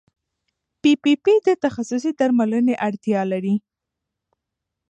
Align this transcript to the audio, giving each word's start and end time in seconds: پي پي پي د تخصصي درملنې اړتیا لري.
پي 0.81 0.91
پي 1.01 1.13
پي 1.23 1.33
د 1.47 1.49
تخصصي 1.63 2.11
درملنې 2.19 2.75
اړتیا 2.87 3.21
لري. 3.31 3.55